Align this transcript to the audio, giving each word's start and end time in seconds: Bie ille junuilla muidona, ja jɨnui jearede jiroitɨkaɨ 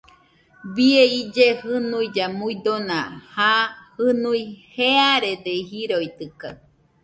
Bie 0.77 1.03
ille 1.17 1.45
junuilla 1.65 2.31
muidona, 2.37 2.99
ja 3.37 3.51
jɨnui 3.99 4.41
jearede 4.75 5.53
jiroitɨkaɨ 5.69 6.51